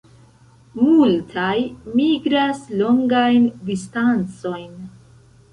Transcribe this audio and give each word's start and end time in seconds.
Multaj 0.77 1.51
migras 2.01 2.65
longajn 2.81 3.47
distancojn. 3.71 4.77